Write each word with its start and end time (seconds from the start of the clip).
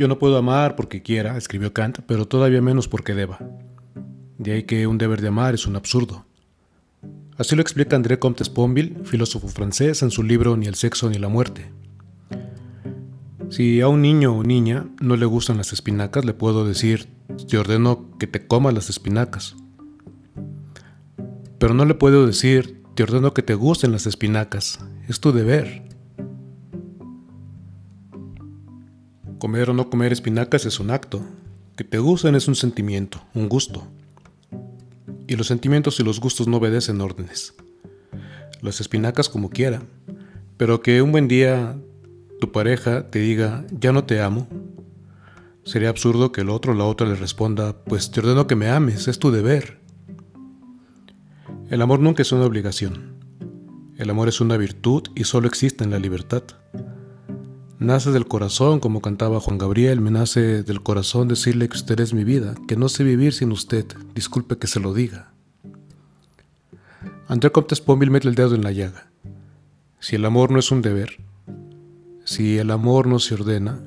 Yo 0.00 0.08
no 0.08 0.18
puedo 0.18 0.38
amar 0.38 0.76
porque 0.76 1.02
quiera, 1.02 1.36
escribió 1.36 1.74
Kant, 1.74 1.98
pero 2.06 2.26
todavía 2.26 2.62
menos 2.62 2.88
porque 2.88 3.12
deba. 3.12 3.38
De 4.38 4.52
ahí 4.52 4.62
que 4.62 4.86
un 4.86 4.96
deber 4.96 5.20
de 5.20 5.28
amar 5.28 5.52
es 5.52 5.66
un 5.66 5.76
absurdo. 5.76 6.24
Así 7.36 7.54
lo 7.54 7.60
explica 7.60 7.96
André 7.96 8.18
Comte 8.18 8.42
Sponville, 8.42 8.96
filósofo 9.04 9.48
francés, 9.48 10.02
en 10.02 10.10
su 10.10 10.22
libro 10.22 10.56
Ni 10.56 10.64
el 10.64 10.74
sexo 10.74 11.10
ni 11.10 11.18
la 11.18 11.28
muerte. 11.28 11.70
Si 13.50 13.82
a 13.82 13.88
un 13.88 14.00
niño 14.00 14.34
o 14.34 14.42
niña 14.42 14.86
no 15.02 15.18
le 15.18 15.26
gustan 15.26 15.58
las 15.58 15.74
espinacas, 15.74 16.24
le 16.24 16.32
puedo 16.32 16.66
decir, 16.66 17.10
te 17.46 17.58
ordeno 17.58 18.16
que 18.18 18.26
te 18.26 18.46
comas 18.46 18.72
las 18.72 18.88
espinacas. 18.88 19.54
Pero 21.58 21.74
no 21.74 21.84
le 21.84 21.92
puedo 21.92 22.26
decir, 22.26 22.82
te 22.94 23.02
ordeno 23.02 23.34
que 23.34 23.42
te 23.42 23.54
gusten 23.54 23.92
las 23.92 24.06
espinacas, 24.06 24.80
es 25.08 25.20
tu 25.20 25.32
deber. 25.32 25.89
Comer 29.40 29.70
o 29.70 29.72
no 29.72 29.88
comer 29.88 30.12
espinacas 30.12 30.66
es 30.66 30.80
un 30.80 30.90
acto, 30.90 31.22
que 31.74 31.82
te 31.82 31.96
gusten 31.98 32.34
es 32.34 32.46
un 32.46 32.54
sentimiento, 32.54 33.22
un 33.32 33.48
gusto. 33.48 33.82
Y 35.26 35.34
los 35.34 35.46
sentimientos 35.46 35.98
y 35.98 36.04
los 36.04 36.20
gustos 36.20 36.46
no 36.46 36.58
obedecen 36.58 37.00
órdenes. 37.00 37.54
Las 38.60 38.82
espinacas 38.82 39.30
como 39.30 39.48
quiera, 39.48 39.82
pero 40.58 40.82
que 40.82 41.00
un 41.00 41.10
buen 41.10 41.26
día 41.26 41.78
tu 42.38 42.52
pareja 42.52 43.10
te 43.10 43.20
diga, 43.20 43.64
ya 43.70 43.92
no 43.92 44.04
te 44.04 44.20
amo, 44.20 44.46
sería 45.64 45.88
absurdo 45.88 46.32
que 46.32 46.42
el 46.42 46.50
otro 46.50 46.72
o 46.72 46.76
la 46.76 46.84
otra 46.84 47.06
le 47.06 47.14
responda, 47.14 47.82
pues 47.84 48.10
te 48.10 48.20
ordeno 48.20 48.46
que 48.46 48.56
me 48.56 48.68
ames, 48.68 49.08
es 49.08 49.18
tu 49.18 49.30
deber. 49.30 49.80
El 51.70 51.80
amor 51.80 52.00
nunca 52.00 52.20
es 52.20 52.32
una 52.32 52.44
obligación. 52.44 53.14
El 53.96 54.10
amor 54.10 54.28
es 54.28 54.42
una 54.42 54.58
virtud 54.58 55.04
y 55.14 55.24
solo 55.24 55.48
existe 55.48 55.82
en 55.82 55.92
la 55.92 55.98
libertad. 55.98 56.42
Nace 57.80 58.10
del 58.10 58.26
corazón, 58.26 58.78
como 58.78 59.00
cantaba 59.00 59.40
Juan 59.40 59.56
Gabriel, 59.56 60.02
me 60.02 60.10
nace 60.10 60.62
del 60.62 60.82
corazón 60.82 61.28
decirle 61.28 61.66
que 61.66 61.78
usted 61.78 61.98
es 62.00 62.12
mi 62.12 62.24
vida, 62.24 62.54
que 62.68 62.76
no 62.76 62.90
sé 62.90 63.04
vivir 63.04 63.32
sin 63.32 63.52
usted, 63.52 63.86
disculpe 64.14 64.58
que 64.58 64.66
se 64.66 64.80
lo 64.80 64.92
diga. 64.92 65.32
André 67.26 67.50
Comte 67.50 67.74
mete 68.10 68.28
el 68.28 68.34
dedo 68.34 68.54
en 68.54 68.64
la 68.64 68.72
llaga. 68.72 69.10
Si 69.98 70.16
el 70.16 70.26
amor 70.26 70.50
no 70.50 70.58
es 70.58 70.70
un 70.70 70.82
deber, 70.82 71.20
si 72.26 72.58
el 72.58 72.70
amor 72.70 73.06
no 73.06 73.18
se 73.18 73.32
ordena, 73.32 73.80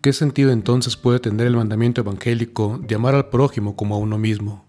¿qué 0.00 0.12
sentido 0.12 0.50
entonces 0.50 0.96
puede 0.96 1.20
tener 1.20 1.46
el 1.46 1.56
mandamiento 1.56 2.00
evangélico 2.00 2.80
de 2.84 2.96
amar 2.96 3.14
al 3.14 3.28
prójimo 3.28 3.76
como 3.76 3.94
a 3.94 3.98
uno 3.98 4.18
mismo? 4.18 4.64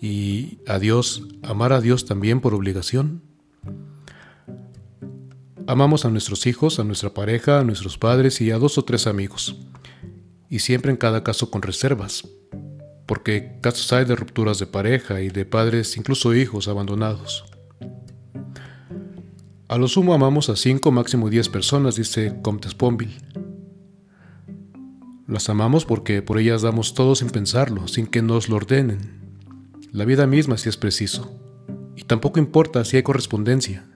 Y 0.00 0.60
a 0.66 0.78
Dios, 0.78 1.28
amar 1.42 1.74
a 1.74 1.82
Dios 1.82 2.06
también 2.06 2.40
por 2.40 2.54
obligación. 2.54 3.20
Amamos 5.66 6.04
a 6.04 6.10
nuestros 6.10 6.46
hijos, 6.46 6.78
a 6.78 6.84
nuestra 6.84 7.14
pareja, 7.14 7.58
a 7.58 7.64
nuestros 7.64 7.96
padres 7.96 8.38
y 8.42 8.50
a 8.50 8.58
dos 8.58 8.76
o 8.76 8.84
tres 8.84 9.06
amigos. 9.06 9.56
Y 10.50 10.58
siempre 10.58 10.90
en 10.90 10.98
cada 10.98 11.24
caso 11.24 11.50
con 11.50 11.62
reservas, 11.62 12.28
porque 13.06 13.58
casos 13.62 13.90
hay 13.94 14.04
de 14.04 14.14
rupturas 14.14 14.58
de 14.58 14.66
pareja 14.66 15.22
y 15.22 15.30
de 15.30 15.46
padres, 15.46 15.96
incluso 15.96 16.34
hijos 16.34 16.68
abandonados. 16.68 17.46
A 19.68 19.78
lo 19.78 19.88
sumo 19.88 20.12
amamos 20.12 20.50
a 20.50 20.56
cinco, 20.56 20.92
máximo 20.92 21.30
diez 21.30 21.48
personas, 21.48 21.96
dice 21.96 22.36
Comte 22.42 22.68
Sponville. 22.68 23.16
Las 25.26 25.48
amamos 25.48 25.86
porque 25.86 26.20
por 26.20 26.38
ellas 26.38 26.60
damos 26.60 26.92
todo 26.92 27.14
sin 27.14 27.30
pensarlo, 27.30 27.88
sin 27.88 28.06
que 28.06 28.20
nos 28.20 28.50
lo 28.50 28.56
ordenen. 28.56 29.40
La 29.92 30.04
vida 30.04 30.26
misma 30.26 30.58
si 30.58 30.68
es 30.68 30.76
preciso. 30.76 31.40
Y 31.96 32.02
tampoco 32.02 32.38
importa 32.38 32.84
si 32.84 32.98
hay 32.98 33.02
correspondencia. 33.02 33.86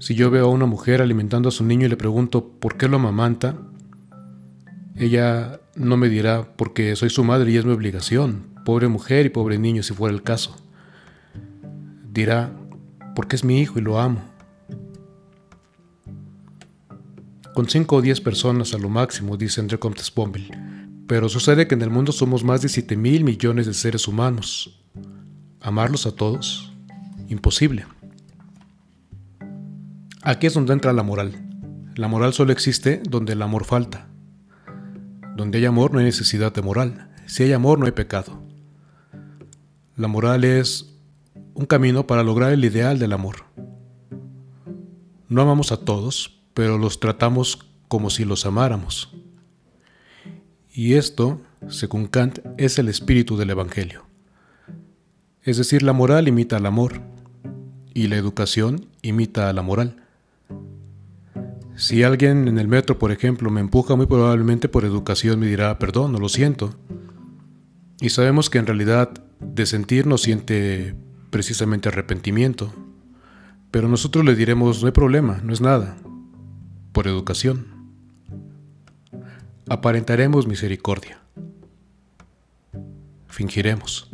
Si 0.00 0.14
yo 0.14 0.30
veo 0.30 0.46
a 0.46 0.50
una 0.50 0.66
mujer 0.66 1.02
alimentando 1.02 1.48
a 1.48 1.52
su 1.52 1.64
niño 1.64 1.86
y 1.86 1.88
le 1.88 1.96
pregunto 1.96 2.48
por 2.60 2.76
qué 2.76 2.88
lo 2.88 2.96
amamanta, 2.96 3.56
ella 4.96 5.60
no 5.74 5.96
me 5.96 6.08
dirá 6.08 6.56
porque 6.56 6.94
soy 6.94 7.10
su 7.10 7.24
madre 7.24 7.50
y 7.50 7.56
es 7.56 7.64
mi 7.64 7.72
obligación, 7.72 8.46
pobre 8.64 8.86
mujer 8.88 9.26
y 9.26 9.30
pobre 9.30 9.58
niño 9.58 9.82
si 9.82 9.94
fuera 9.94 10.14
el 10.14 10.22
caso. 10.22 10.56
Dirá, 12.12 12.52
porque 13.14 13.34
es 13.34 13.44
mi 13.44 13.60
hijo 13.60 13.78
y 13.78 13.82
lo 13.82 13.98
amo. 13.98 14.22
Con 17.54 17.68
5 17.68 17.96
o 17.96 18.00
10 18.00 18.20
personas 18.20 18.74
a 18.74 18.78
lo 18.78 18.88
máximo, 18.88 19.36
dice 19.36 19.60
André 19.60 19.80
Comte 19.80 20.04
Sponville, 20.04 20.56
pero 21.08 21.28
sucede 21.28 21.66
que 21.66 21.74
en 21.74 21.82
el 21.82 21.90
mundo 21.90 22.12
somos 22.12 22.44
más 22.44 22.62
de 22.62 22.68
7 22.68 22.96
mil 22.96 23.24
millones 23.24 23.66
de 23.66 23.74
seres 23.74 24.06
humanos. 24.06 24.80
¿Amarlos 25.60 26.06
a 26.06 26.14
todos? 26.14 26.72
Imposible. 27.28 27.84
Aquí 30.28 30.46
es 30.46 30.52
donde 30.52 30.74
entra 30.74 30.92
la 30.92 31.02
moral. 31.02 31.32
La 31.94 32.06
moral 32.06 32.34
solo 32.34 32.52
existe 32.52 33.00
donde 33.08 33.32
el 33.32 33.40
amor 33.40 33.64
falta. 33.64 34.10
Donde 35.36 35.56
hay 35.56 35.64
amor 35.64 35.90
no 35.90 36.00
hay 36.00 36.04
necesidad 36.04 36.52
de 36.52 36.60
moral. 36.60 37.08
Si 37.24 37.44
hay 37.44 37.54
amor 37.54 37.78
no 37.78 37.86
hay 37.86 37.92
pecado. 37.92 38.42
La 39.96 40.06
moral 40.06 40.44
es 40.44 40.94
un 41.54 41.64
camino 41.64 42.06
para 42.06 42.22
lograr 42.22 42.52
el 42.52 42.62
ideal 42.62 42.98
del 42.98 43.14
amor. 43.14 43.46
No 45.30 45.40
amamos 45.40 45.72
a 45.72 45.78
todos, 45.78 46.42
pero 46.52 46.76
los 46.76 47.00
tratamos 47.00 47.66
como 47.88 48.10
si 48.10 48.26
los 48.26 48.44
amáramos. 48.44 49.16
Y 50.70 50.92
esto, 50.92 51.40
según 51.68 52.06
Kant, 52.06 52.40
es 52.58 52.78
el 52.78 52.90
espíritu 52.90 53.38
del 53.38 53.48
Evangelio. 53.48 54.04
Es 55.42 55.56
decir, 55.56 55.82
la 55.82 55.94
moral 55.94 56.28
imita 56.28 56.58
al 56.58 56.66
amor 56.66 57.00
y 57.94 58.08
la 58.08 58.16
educación 58.16 58.88
imita 59.00 59.48
a 59.48 59.54
la 59.54 59.62
moral. 59.62 60.04
Si 61.78 62.02
alguien 62.02 62.48
en 62.48 62.58
el 62.58 62.66
metro, 62.66 62.98
por 62.98 63.12
ejemplo, 63.12 63.52
me 63.52 63.60
empuja 63.60 63.94
muy 63.94 64.06
probablemente 64.06 64.68
por 64.68 64.84
educación 64.84 65.38
me 65.38 65.46
dirá, 65.46 65.78
perdón, 65.78 66.10
no 66.10 66.18
lo 66.18 66.28
siento. 66.28 66.74
Y 68.00 68.10
sabemos 68.10 68.50
que 68.50 68.58
en 68.58 68.66
realidad 68.66 69.10
de 69.38 69.64
sentir 69.64 70.04
no 70.04 70.18
siente 70.18 70.96
precisamente 71.30 71.88
arrepentimiento. 71.88 72.74
Pero 73.70 73.86
nosotros 73.86 74.24
le 74.24 74.34
diremos, 74.34 74.80
no 74.80 74.86
hay 74.86 74.92
problema, 74.92 75.40
no 75.44 75.52
es 75.52 75.60
nada, 75.60 75.96
por 76.90 77.06
educación. 77.06 77.68
Aparentaremos 79.68 80.48
misericordia. 80.48 81.20
Fingiremos. 83.28 84.10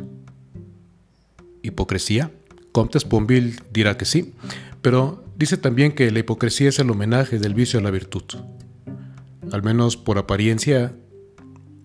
¿Hipocresía? 1.63 2.31
Comte 2.71 2.99
Sponville 2.99 3.55
dirá 3.71 3.97
que 3.97 4.05
sí, 4.05 4.35
pero 4.83 5.24
dice 5.37 5.57
también 5.57 5.93
que 5.93 6.11
la 6.11 6.19
hipocresía 6.19 6.69
es 6.69 6.79
el 6.79 6.89
homenaje 6.89 7.39
del 7.39 7.53
vicio 7.53 7.79
a 7.79 7.83
la 7.83 7.91
virtud. 7.91 8.23
Al 9.51 9.63
menos 9.63 9.97
por 9.97 10.17
apariencia, 10.17 10.93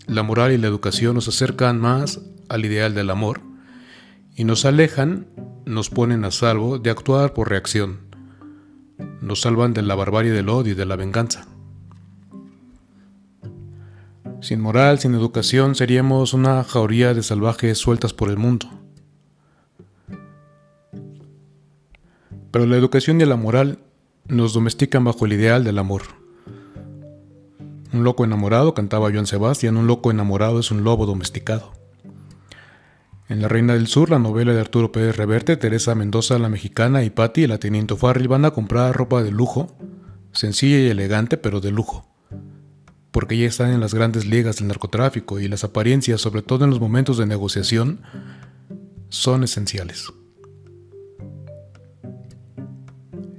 la 0.06 0.22
moral 0.22 0.52
y 0.52 0.58
la 0.58 0.66
educación 0.66 1.14
nos 1.14 1.28
acercan 1.28 1.78
más 1.80 2.20
al 2.48 2.64
ideal 2.64 2.94
del 2.94 3.10
amor 3.10 3.42
y 4.34 4.44
nos 4.44 4.64
alejan, 4.64 5.26
nos 5.66 5.90
ponen 5.90 6.24
a 6.24 6.30
salvo 6.30 6.78
de 6.78 6.90
actuar 6.90 7.34
por 7.34 7.48
reacción. 7.48 7.98
Nos 9.20 9.42
salvan 9.42 9.74
de 9.74 9.82
la 9.82 9.94
barbarie 9.94 10.32
del 10.32 10.48
odio 10.48 10.72
y 10.72 10.76
de 10.76 10.86
la 10.86 10.96
venganza. 10.96 11.46
Sin 14.40 14.60
moral, 14.60 14.98
sin 14.98 15.14
educación, 15.14 15.74
seríamos 15.74 16.32
una 16.32 16.64
jauría 16.64 17.12
de 17.12 17.22
salvajes 17.22 17.76
sueltas 17.76 18.14
por 18.14 18.30
el 18.30 18.38
mundo. 18.38 18.79
Pero 22.50 22.66
la 22.66 22.76
educación 22.76 23.20
y 23.20 23.24
la 23.24 23.36
moral 23.36 23.78
nos 24.26 24.52
domestican 24.52 25.04
bajo 25.04 25.26
el 25.26 25.32
ideal 25.34 25.64
del 25.64 25.78
amor. 25.78 26.02
Un 27.92 28.04
loco 28.04 28.24
enamorado, 28.24 28.74
cantaba 28.74 29.10
Joan 29.10 29.26
Sebastián, 29.26 29.76
un 29.76 29.86
loco 29.86 30.10
enamorado 30.10 30.60
es 30.60 30.70
un 30.70 30.84
lobo 30.84 31.06
domesticado. 31.06 31.72
En 33.28 33.40
La 33.40 33.48
Reina 33.48 33.74
del 33.74 33.86
Sur, 33.86 34.10
la 34.10 34.18
novela 34.18 34.52
de 34.52 34.60
Arturo 34.60 34.90
Pérez 34.90 35.16
Reverte, 35.16 35.56
Teresa 35.56 35.94
Mendoza, 35.94 36.38
la 36.38 36.48
mexicana, 36.48 37.04
y 37.04 37.10
Patty, 37.10 37.46
la 37.46 37.58
teniente 37.58 37.96
Farrell, 37.96 38.28
van 38.28 38.44
a 38.44 38.50
comprar 38.50 38.94
ropa 38.94 39.22
de 39.22 39.30
lujo, 39.30 39.76
sencilla 40.32 40.80
y 40.80 40.88
elegante, 40.88 41.36
pero 41.36 41.60
de 41.60 41.70
lujo. 41.70 42.08
Porque 43.12 43.36
ya 43.38 43.46
están 43.46 43.70
en 43.70 43.80
las 43.80 43.94
grandes 43.94 44.26
ligas 44.26 44.56
del 44.56 44.68
narcotráfico 44.68 45.38
y 45.38 45.48
las 45.48 45.62
apariencias, 45.62 46.20
sobre 46.20 46.42
todo 46.42 46.64
en 46.64 46.70
los 46.70 46.80
momentos 46.80 47.18
de 47.18 47.26
negociación, 47.26 48.00
son 49.08 49.44
esenciales. 49.44 50.12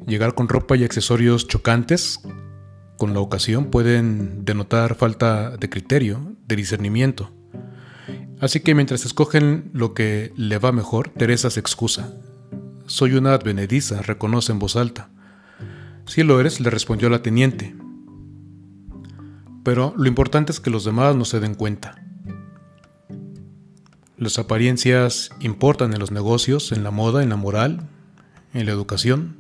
Llegar 0.08 0.36
con 0.36 0.50
ropa 0.50 0.76
y 0.76 0.84
accesorios 0.84 1.48
chocantes 1.48 2.20
con 2.98 3.14
la 3.14 3.20
ocasión 3.20 3.66
pueden 3.66 4.46
denotar 4.46 4.96
falta 4.96 5.58
de 5.58 5.70
criterio, 5.70 6.36
de 6.48 6.56
discernimiento 6.56 7.32
Así 8.42 8.60
que 8.60 8.74
mientras 8.74 9.06
escogen 9.06 9.70
lo 9.72 9.94
que 9.94 10.34
le 10.36 10.58
va 10.58 10.72
mejor, 10.72 11.10
Teresa 11.10 11.52
se 11.52 11.60
excusa. 11.60 12.12
Soy 12.88 13.14
una 13.14 13.36
advenediza, 13.36 14.02
reconoce 14.02 14.52
en 14.52 14.58
voz 14.58 14.76
alta. 14.76 15.10
Si 16.08 16.24
lo 16.24 16.40
eres, 16.40 16.60
le 16.60 16.72
respondió 16.72 17.08
la 17.10 17.22
teniente. 17.22 17.76
Pero 19.64 19.94
lo 19.96 20.08
importante 20.08 20.52
es 20.52 20.60
que 20.60 20.72
los 20.72 20.84
demás 20.84 21.16
no 21.16 21.24
se 21.24 21.40
den 21.40 21.54
cuenta. 21.54 22.04
Las 24.18 24.40
apariencias 24.40 25.30
importan 25.40 25.94
en 25.94 26.00
los 26.00 26.10
negocios, 26.10 26.72
en 26.72 26.84
la 26.84 26.90
moda, 26.90 27.22
en 27.22 27.30
la 27.30 27.36
moral, 27.36 27.88
en 28.56 28.66
la 28.66 28.72
educación, 28.72 29.38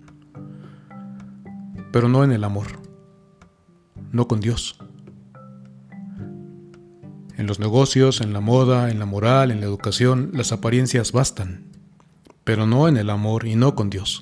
pero 1.91 2.07
no 2.07 2.23
en 2.23 2.31
el 2.31 2.43
amor. 2.43 2.67
no 4.11 4.27
con 4.27 4.41
Dios. 4.41 4.77
En 7.37 7.47
los 7.47 7.59
negocios, 7.59 8.19
en 8.19 8.33
la 8.33 8.41
moda, 8.41 8.91
en 8.91 8.99
la 8.99 9.05
moral, 9.05 9.51
en 9.51 9.61
la 9.61 9.65
educación, 9.65 10.31
las 10.33 10.51
apariencias 10.51 11.11
bastan, 11.13 11.71
pero 12.43 12.65
no 12.67 12.87
en 12.87 12.97
el 12.97 13.09
amor 13.09 13.47
y 13.47 13.55
no 13.55 13.73
con 13.73 13.89
Dios. 13.89 14.21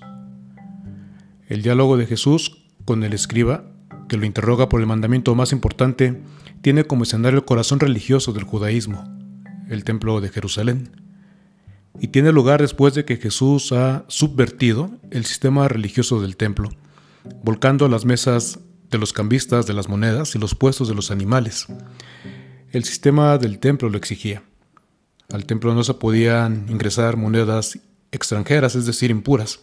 El 1.48 1.64
diálogo 1.64 1.98
de 1.98 2.06
Jesús 2.06 2.66
con 2.86 3.04
el 3.04 3.14
escriba, 3.14 3.64
que 4.08 4.18
lo 4.18 4.26
interroga 4.26 4.70
por 4.70 4.80
el 4.80 4.88
mandamiento 4.88 5.34
más 5.36 5.52
importante, 5.52 6.22
tiene 6.62 6.84
como 6.84 7.04
escenario 7.04 7.40
el 7.40 7.46
corazón 7.46 7.80
religioso 7.80 8.34
del 8.34 8.44
judaísmo, 8.44 9.04
el 9.70 9.84
templo 9.84 10.22
de 10.22 10.30
Jerusalén, 10.30 10.92
y 12.00 12.10
tiene 12.10 12.32
lugar 12.32 12.62
después 12.62 12.94
de 12.94 13.06
que 13.06 13.18
Jesús 13.18 13.72
ha 13.72 14.06
subvertido 14.08 14.92
el 15.12 15.26
sistema 15.26 15.68
religioso 15.68 16.22
del 16.22 16.38
templo, 16.38 16.70
volcando 17.44 17.88
las 17.88 18.06
mesas 18.06 18.60
de 18.90 18.98
los 18.98 19.14
cambistas 19.14 19.68
de 19.68 19.74
las 19.74 19.88
monedas 19.88 20.36
y 20.36 20.40
los 20.40 20.56
puestos 20.56 20.88
de 20.88 20.96
los 20.96 21.12
animales, 21.12 21.68
el 22.72 22.84
sistema 22.84 23.38
del 23.38 23.60
templo 23.60 23.90
lo 23.90 23.98
exigía. 23.98 24.44
Al 25.32 25.46
templo 25.46 25.74
no 25.76 25.84
se 25.84 25.94
podían 25.94 26.66
ingresar 26.70 27.18
monedas 27.18 27.80
extranjeras, 28.12 28.76
es 28.76 28.86
decir, 28.86 29.12
impuras. 29.12 29.60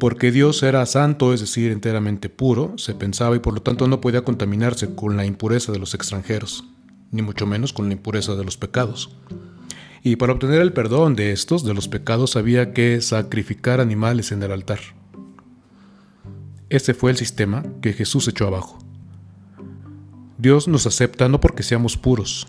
Porque 0.00 0.32
Dios 0.32 0.62
era 0.64 0.84
santo, 0.86 1.32
es 1.32 1.40
decir, 1.40 1.70
enteramente 1.70 2.28
puro, 2.28 2.74
se 2.76 2.94
pensaba 2.94 3.36
y 3.36 3.38
por 3.38 3.54
lo 3.54 3.62
tanto 3.62 3.86
no 3.86 4.00
podía 4.00 4.22
contaminarse 4.22 4.94
con 4.96 5.16
la 5.16 5.24
impureza 5.24 5.70
de 5.70 5.78
los 5.78 5.94
extranjeros, 5.94 6.64
ni 7.12 7.22
mucho 7.22 7.46
menos 7.46 7.72
con 7.72 7.86
la 7.86 7.92
impureza 7.92 8.34
de 8.34 8.44
los 8.44 8.56
pecados. 8.56 9.10
Y 10.02 10.16
para 10.16 10.32
obtener 10.32 10.60
el 10.60 10.72
perdón 10.72 11.14
de 11.14 11.30
estos, 11.30 11.64
de 11.64 11.74
los 11.74 11.86
pecados, 11.86 12.34
había 12.34 12.72
que 12.72 13.00
sacrificar 13.00 13.80
animales 13.80 14.32
en 14.32 14.42
el 14.42 14.50
altar. 14.50 14.80
Ese 16.72 16.94
fue 16.94 17.10
el 17.10 17.18
sistema 17.18 17.62
que 17.82 17.92
Jesús 17.92 18.26
echó 18.28 18.46
abajo. 18.46 18.78
Dios 20.38 20.68
nos 20.68 20.86
acepta 20.86 21.28
no 21.28 21.38
porque 21.38 21.62
seamos 21.62 21.98
puros. 21.98 22.48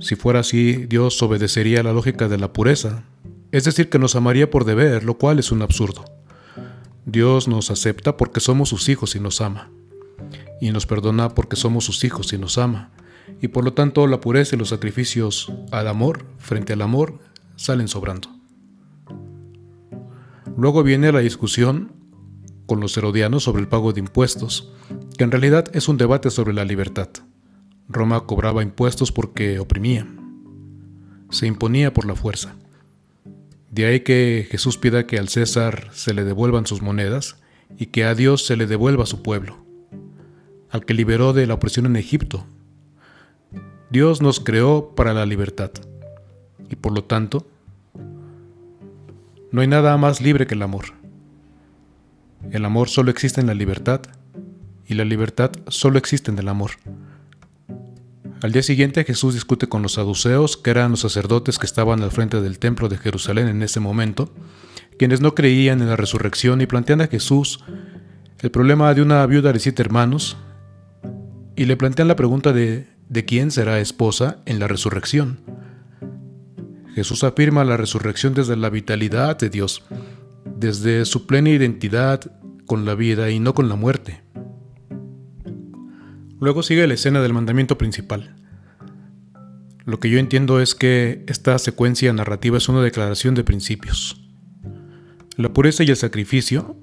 Si 0.00 0.16
fuera 0.16 0.40
así, 0.40 0.86
Dios 0.86 1.22
obedecería 1.22 1.82
la 1.82 1.92
lógica 1.92 2.28
de 2.28 2.38
la 2.38 2.54
pureza, 2.54 3.04
es 3.52 3.64
decir, 3.64 3.90
que 3.90 3.98
nos 3.98 4.16
amaría 4.16 4.48
por 4.48 4.64
deber, 4.64 5.04
lo 5.04 5.18
cual 5.18 5.38
es 5.38 5.52
un 5.52 5.60
absurdo. 5.60 6.02
Dios 7.04 7.46
nos 7.46 7.70
acepta 7.70 8.16
porque 8.16 8.40
somos 8.40 8.70
sus 8.70 8.88
hijos 8.88 9.14
y 9.16 9.20
nos 9.20 9.42
ama, 9.42 9.70
y 10.58 10.70
nos 10.70 10.86
perdona 10.86 11.34
porque 11.34 11.56
somos 11.56 11.84
sus 11.84 12.02
hijos 12.04 12.32
y 12.32 12.38
nos 12.38 12.56
ama, 12.56 12.90
y 13.42 13.48
por 13.48 13.64
lo 13.64 13.74
tanto 13.74 14.06
la 14.06 14.22
pureza 14.22 14.56
y 14.56 14.58
los 14.58 14.70
sacrificios 14.70 15.52
al 15.72 15.88
amor, 15.88 16.24
frente 16.38 16.72
al 16.72 16.80
amor, 16.80 17.18
salen 17.54 17.88
sobrando. 17.88 18.30
Luego 20.56 20.82
viene 20.82 21.12
la 21.12 21.18
discusión 21.18 21.97
con 22.68 22.80
los 22.80 22.96
herodianos 22.98 23.42
sobre 23.44 23.62
el 23.62 23.68
pago 23.68 23.94
de 23.94 24.00
impuestos, 24.00 24.70
que 25.16 25.24
en 25.24 25.30
realidad 25.30 25.64
es 25.72 25.88
un 25.88 25.96
debate 25.96 26.30
sobre 26.30 26.52
la 26.52 26.66
libertad. 26.66 27.08
Roma 27.88 28.26
cobraba 28.26 28.62
impuestos 28.62 29.10
porque 29.10 29.58
oprimía, 29.58 30.06
se 31.30 31.46
imponía 31.46 31.94
por 31.94 32.04
la 32.04 32.14
fuerza. 32.14 32.54
De 33.70 33.86
ahí 33.86 34.00
que 34.00 34.46
Jesús 34.50 34.76
pida 34.76 35.06
que 35.06 35.18
al 35.18 35.30
César 35.30 35.88
se 35.92 36.12
le 36.12 36.24
devuelvan 36.24 36.66
sus 36.66 36.82
monedas 36.82 37.36
y 37.78 37.86
que 37.86 38.04
a 38.04 38.14
Dios 38.14 38.44
se 38.44 38.56
le 38.56 38.66
devuelva 38.66 39.06
su 39.06 39.22
pueblo, 39.22 39.56
al 40.70 40.84
que 40.84 40.92
liberó 40.92 41.32
de 41.32 41.46
la 41.46 41.54
opresión 41.54 41.86
en 41.86 41.96
Egipto. 41.96 42.46
Dios 43.90 44.20
nos 44.20 44.40
creó 44.40 44.94
para 44.94 45.14
la 45.14 45.24
libertad 45.24 45.70
y 46.68 46.76
por 46.76 46.92
lo 46.92 47.04
tanto 47.04 47.46
no 49.52 49.62
hay 49.62 49.68
nada 49.68 49.96
más 49.96 50.20
libre 50.20 50.46
que 50.46 50.54
el 50.54 50.60
amor. 50.60 50.97
El 52.50 52.64
amor 52.64 52.88
solo 52.88 53.10
existe 53.10 53.40
en 53.40 53.46
la 53.46 53.54
libertad 53.54 54.00
y 54.86 54.94
la 54.94 55.04
libertad 55.04 55.50
solo 55.68 55.98
existe 55.98 56.30
en 56.30 56.38
el 56.38 56.48
amor. 56.48 56.72
Al 58.42 58.52
día 58.52 58.62
siguiente 58.62 59.04
Jesús 59.04 59.34
discute 59.34 59.68
con 59.68 59.82
los 59.82 59.94
saduceos, 59.94 60.56
que 60.56 60.70
eran 60.70 60.92
los 60.92 61.00
sacerdotes 61.00 61.58
que 61.58 61.66
estaban 61.66 62.02
al 62.02 62.12
frente 62.12 62.40
del 62.40 62.58
templo 62.58 62.88
de 62.88 62.96
Jerusalén 62.96 63.48
en 63.48 63.62
ese 63.62 63.80
momento, 63.80 64.32
quienes 64.98 65.20
no 65.20 65.34
creían 65.34 65.82
en 65.82 65.88
la 65.88 65.96
resurrección 65.96 66.60
y 66.60 66.66
plantean 66.66 67.00
a 67.00 67.08
Jesús 67.08 67.64
el 68.40 68.50
problema 68.50 68.94
de 68.94 69.02
una 69.02 69.26
viuda 69.26 69.52
de 69.52 69.58
siete 69.58 69.82
hermanos 69.82 70.36
y 71.56 71.64
le 71.64 71.76
plantean 71.76 72.08
la 72.08 72.16
pregunta 72.16 72.52
de 72.52 72.86
¿de 73.08 73.24
quién 73.24 73.50
será 73.50 73.80
esposa 73.80 74.38
en 74.46 74.58
la 74.58 74.68
resurrección? 74.68 75.40
Jesús 76.94 77.24
afirma 77.24 77.64
la 77.64 77.76
resurrección 77.76 78.34
desde 78.34 78.56
la 78.56 78.70
vitalidad 78.70 79.38
de 79.38 79.50
Dios, 79.50 79.84
desde 80.44 81.04
su 81.04 81.26
plena 81.26 81.50
identidad 81.50 82.20
con 82.66 82.84
la 82.84 82.94
vida 82.94 83.30
y 83.30 83.40
no 83.40 83.54
con 83.54 83.68
la 83.68 83.76
muerte. 83.76 84.22
Luego 86.40 86.62
sigue 86.62 86.86
la 86.86 86.94
escena 86.94 87.20
del 87.20 87.32
mandamiento 87.32 87.78
principal. 87.78 88.36
Lo 89.84 89.98
que 89.98 90.10
yo 90.10 90.18
entiendo 90.18 90.60
es 90.60 90.74
que 90.74 91.24
esta 91.26 91.58
secuencia 91.58 92.12
narrativa 92.12 92.58
es 92.58 92.68
una 92.68 92.82
declaración 92.82 93.34
de 93.34 93.42
principios. 93.42 94.22
La 95.36 95.52
pureza 95.52 95.82
y 95.82 95.90
el 95.90 95.96
sacrificio, 95.96 96.76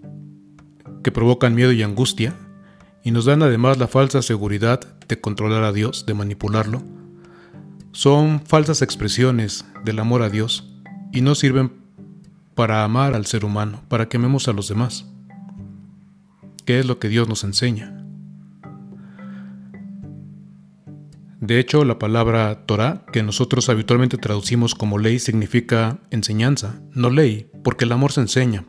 que 1.03 1.11
provocan 1.11 1.55
miedo 1.55 1.71
y 1.71 1.83
angustia, 1.83 2.35
y 3.03 3.11
nos 3.11 3.25
dan 3.25 3.43
además 3.43 3.77
la 3.77 3.87
falsa 3.87 4.23
seguridad 4.23 4.97
de 5.07 5.21
controlar 5.21 5.63
a 5.63 5.71
Dios, 5.71 6.05
de 6.07 6.15
manipularlo, 6.15 6.81
son 7.91 8.41
falsas 8.45 8.81
expresiones 8.81 9.65
del 9.85 9.99
amor 9.99 10.21
a 10.21 10.29
Dios 10.29 10.73
y 11.13 11.21
no 11.21 11.33
sirven 11.33 11.84
para 12.55 12.83
amar 12.83 13.13
al 13.13 13.25
ser 13.25 13.45
humano, 13.45 13.83
para 13.89 14.07
que 14.07 14.17
amemos 14.17 14.47
a 14.47 14.53
los 14.53 14.69
demás. 14.69 15.05
¿Qué 16.65 16.79
es 16.79 16.85
lo 16.85 16.97
que 16.97 17.09
Dios 17.09 17.29
nos 17.29 17.43
enseña? 17.43 17.91
De 21.41 21.59
hecho, 21.59 21.85
la 21.85 21.99
palabra 21.99 22.65
Torah, 22.65 23.05
que 23.11 23.21
nosotros 23.21 23.69
habitualmente 23.69 24.17
traducimos 24.17 24.73
como 24.73 24.97
ley, 24.97 25.19
significa 25.19 25.99
enseñanza, 26.09 26.81
no 26.91 27.11
ley, 27.11 27.51
porque 27.63 27.85
el 27.85 27.91
amor 27.91 28.13
se 28.13 28.21
enseña, 28.21 28.65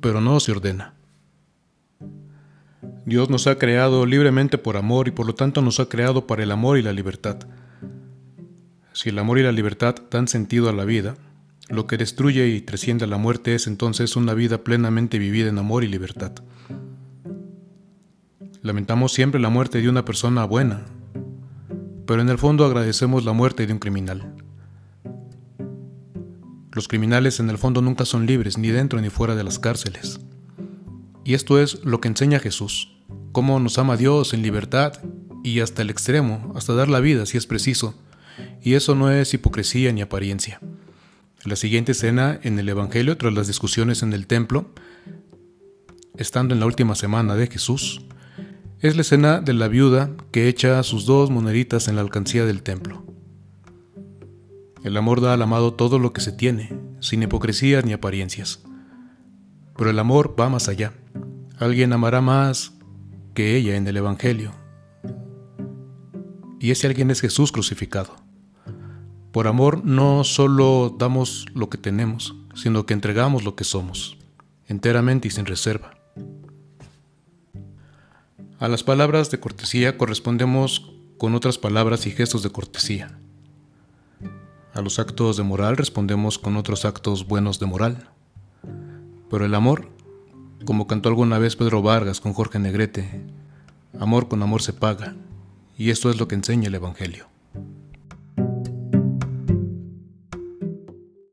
pero 0.00 0.20
no 0.20 0.38
se 0.38 0.52
ordena. 0.52 0.94
Dios 3.06 3.30
nos 3.30 3.46
ha 3.48 3.56
creado 3.58 4.06
libremente 4.06 4.58
por 4.58 4.76
amor 4.76 5.08
y 5.08 5.10
por 5.10 5.26
lo 5.26 5.34
tanto 5.34 5.62
nos 5.62 5.80
ha 5.80 5.88
creado 5.88 6.26
para 6.26 6.44
el 6.44 6.52
amor 6.52 6.78
y 6.78 6.82
la 6.82 6.92
libertad. 6.92 7.38
Si 8.92 9.08
el 9.08 9.18
amor 9.18 9.38
y 9.38 9.42
la 9.42 9.50
libertad 9.50 9.96
dan 10.10 10.28
sentido 10.28 10.68
a 10.68 10.72
la 10.72 10.84
vida, 10.84 11.16
lo 11.70 11.86
que 11.86 11.96
destruye 11.96 12.48
y 12.48 12.60
trasciende 12.60 13.04
a 13.04 13.08
la 13.08 13.16
muerte 13.16 13.54
es 13.54 13.66
entonces 13.66 14.16
una 14.16 14.34
vida 14.34 14.64
plenamente 14.64 15.18
vivida 15.18 15.48
en 15.48 15.58
amor 15.58 15.84
y 15.84 15.88
libertad. 15.88 16.32
Lamentamos 18.62 19.12
siempre 19.12 19.40
la 19.40 19.48
muerte 19.48 19.80
de 19.80 19.88
una 19.88 20.04
persona 20.04 20.44
buena, 20.44 20.84
pero 22.06 22.22
en 22.22 22.28
el 22.28 22.38
fondo 22.38 22.64
agradecemos 22.64 23.24
la 23.24 23.32
muerte 23.32 23.66
de 23.66 23.72
un 23.72 23.78
criminal. 23.78 24.34
Los 26.72 26.88
criminales 26.88 27.38
en 27.40 27.50
el 27.50 27.58
fondo 27.58 27.82
nunca 27.82 28.04
son 28.04 28.26
libres, 28.26 28.58
ni 28.58 28.68
dentro 28.68 29.00
ni 29.00 29.08
fuera 29.08 29.36
de 29.36 29.44
las 29.44 29.58
cárceles. 29.58 30.20
Y 31.24 31.34
esto 31.34 31.60
es 31.60 31.84
lo 31.84 32.00
que 32.00 32.08
enseña 32.08 32.40
Jesús, 32.40 33.00
cómo 33.30 33.60
nos 33.60 33.78
ama 33.78 33.96
Dios 33.96 34.34
en 34.34 34.42
libertad 34.42 34.94
y 35.44 35.60
hasta 35.60 35.82
el 35.82 35.90
extremo, 35.90 36.52
hasta 36.56 36.74
dar 36.74 36.88
la 36.88 37.00
vida 37.00 37.26
si 37.26 37.38
es 37.38 37.46
preciso. 37.46 37.94
Y 38.60 38.74
eso 38.74 38.94
no 38.94 39.10
es 39.10 39.32
hipocresía 39.34 39.92
ni 39.92 40.00
apariencia. 40.00 40.60
La 41.44 41.56
siguiente 41.56 41.92
escena 41.92 42.38
en 42.42 42.58
el 42.58 42.68
Evangelio, 42.68 43.16
tras 43.16 43.32
las 43.32 43.46
discusiones 43.46 44.02
en 44.02 44.12
el 44.12 44.26
templo, 44.26 44.66
estando 46.18 46.52
en 46.52 46.60
la 46.60 46.66
última 46.66 46.94
semana 46.94 47.34
de 47.34 47.46
Jesús, 47.46 48.02
es 48.80 48.94
la 48.94 49.00
escena 49.00 49.40
de 49.40 49.54
la 49.54 49.68
viuda 49.68 50.10
que 50.32 50.48
echa 50.48 50.82
sus 50.82 51.06
dos 51.06 51.30
moneditas 51.30 51.88
en 51.88 51.96
la 51.96 52.02
alcancía 52.02 52.44
del 52.44 52.62
templo. 52.62 53.06
El 54.84 54.98
amor 54.98 55.22
da 55.22 55.32
al 55.32 55.40
amado 55.40 55.72
todo 55.72 55.98
lo 55.98 56.12
que 56.12 56.20
se 56.20 56.32
tiene, 56.32 56.78
sin 57.00 57.22
hipocresías 57.22 57.86
ni 57.86 57.94
apariencias. 57.94 58.62
Pero 59.78 59.88
el 59.88 59.98
amor 59.98 60.34
va 60.38 60.50
más 60.50 60.68
allá. 60.68 60.92
Alguien 61.58 61.94
amará 61.94 62.20
más 62.20 62.74
que 63.32 63.56
ella 63.56 63.76
en 63.76 63.86
el 63.86 63.96
Evangelio. 63.96 64.52
Y 66.58 66.70
ese 66.70 66.86
alguien 66.86 67.10
es 67.10 67.22
Jesús 67.22 67.50
crucificado. 67.50 68.19
Por 69.32 69.46
amor 69.46 69.84
no 69.84 70.24
solo 70.24 70.94
damos 70.98 71.46
lo 71.54 71.70
que 71.70 71.78
tenemos, 71.78 72.34
sino 72.54 72.84
que 72.84 72.94
entregamos 72.94 73.44
lo 73.44 73.54
que 73.54 73.64
somos, 73.64 74.18
enteramente 74.66 75.28
y 75.28 75.30
sin 75.30 75.46
reserva. 75.46 75.92
A 78.58 78.68
las 78.68 78.82
palabras 78.82 79.30
de 79.30 79.40
cortesía 79.40 79.96
correspondemos 79.96 80.92
con 81.16 81.34
otras 81.34 81.58
palabras 81.58 82.06
y 82.06 82.10
gestos 82.10 82.42
de 82.42 82.50
cortesía. 82.50 83.18
A 84.74 84.82
los 84.82 84.98
actos 84.98 85.36
de 85.36 85.44
moral 85.44 85.76
respondemos 85.76 86.38
con 86.38 86.56
otros 86.56 86.84
actos 86.84 87.26
buenos 87.26 87.58
de 87.58 87.66
moral. 87.66 88.08
Pero 89.30 89.46
el 89.46 89.54
amor, 89.54 89.88
como 90.64 90.86
cantó 90.86 91.08
alguna 91.08 91.38
vez 91.38 91.56
Pedro 91.56 91.82
Vargas 91.82 92.20
con 92.20 92.34
Jorge 92.34 92.58
Negrete, 92.58 93.24
amor 93.98 94.28
con 94.28 94.42
amor 94.42 94.60
se 94.60 94.72
paga, 94.72 95.14
y 95.78 95.90
esto 95.90 96.10
es 96.10 96.18
lo 96.18 96.28
que 96.28 96.34
enseña 96.34 96.68
el 96.68 96.74
Evangelio. 96.74 97.29